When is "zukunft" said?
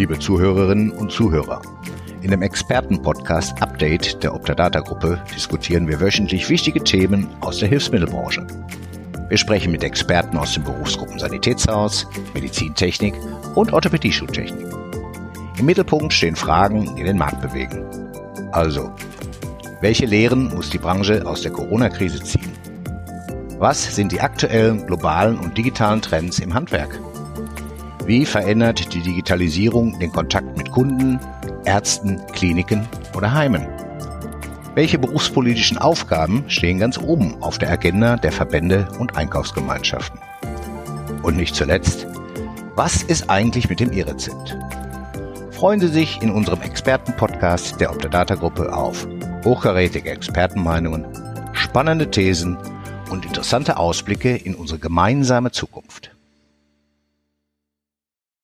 55.52-56.10